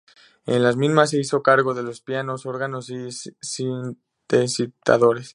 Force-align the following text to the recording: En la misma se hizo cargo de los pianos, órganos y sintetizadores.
En 0.47 0.63
la 0.63 0.73
misma 0.73 1.05
se 1.05 1.19
hizo 1.19 1.43
cargo 1.43 1.75
de 1.75 1.83
los 1.83 2.01
pianos, 2.01 2.47
órganos 2.47 2.89
y 2.89 3.09
sintetizadores. 3.39 5.29